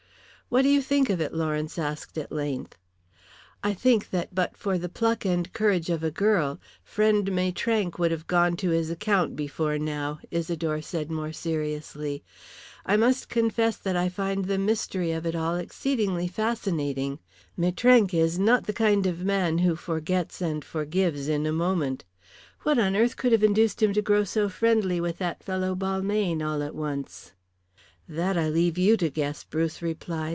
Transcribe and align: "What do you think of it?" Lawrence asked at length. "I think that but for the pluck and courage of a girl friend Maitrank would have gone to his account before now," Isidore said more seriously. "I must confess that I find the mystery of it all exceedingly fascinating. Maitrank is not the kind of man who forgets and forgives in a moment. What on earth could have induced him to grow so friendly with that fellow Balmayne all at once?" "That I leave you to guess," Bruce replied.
"What 0.51 0.63
do 0.63 0.67
you 0.69 0.81
think 0.81 1.09
of 1.09 1.21
it?" 1.21 1.33
Lawrence 1.33 1.79
asked 1.79 2.17
at 2.17 2.29
length. 2.29 2.77
"I 3.63 3.73
think 3.73 4.09
that 4.09 4.35
but 4.35 4.57
for 4.57 4.77
the 4.77 4.89
pluck 4.89 5.23
and 5.23 5.47
courage 5.53 5.89
of 5.89 6.03
a 6.03 6.11
girl 6.11 6.59
friend 6.83 7.31
Maitrank 7.31 7.97
would 7.97 8.11
have 8.11 8.27
gone 8.27 8.57
to 8.57 8.71
his 8.71 8.89
account 8.91 9.37
before 9.37 9.79
now," 9.79 10.19
Isidore 10.29 10.81
said 10.81 11.09
more 11.09 11.31
seriously. 11.31 12.21
"I 12.85 12.97
must 12.97 13.29
confess 13.29 13.77
that 13.77 13.95
I 13.95 14.09
find 14.09 14.43
the 14.43 14.57
mystery 14.57 15.13
of 15.13 15.25
it 15.25 15.35
all 15.37 15.55
exceedingly 15.55 16.27
fascinating. 16.27 17.19
Maitrank 17.55 18.13
is 18.13 18.37
not 18.37 18.65
the 18.67 18.73
kind 18.73 19.07
of 19.07 19.23
man 19.23 19.59
who 19.59 19.77
forgets 19.77 20.41
and 20.41 20.65
forgives 20.65 21.29
in 21.29 21.45
a 21.45 21.53
moment. 21.53 22.03
What 22.63 22.77
on 22.77 22.93
earth 22.97 23.15
could 23.15 23.31
have 23.31 23.43
induced 23.45 23.81
him 23.81 23.93
to 23.93 24.01
grow 24.01 24.25
so 24.25 24.49
friendly 24.49 24.99
with 24.99 25.17
that 25.19 25.43
fellow 25.45 25.75
Balmayne 25.75 26.41
all 26.45 26.61
at 26.61 26.75
once?" 26.75 27.31
"That 28.09 28.37
I 28.37 28.49
leave 28.49 28.77
you 28.77 28.97
to 28.97 29.09
guess," 29.09 29.45
Bruce 29.45 29.81
replied. 29.81 30.29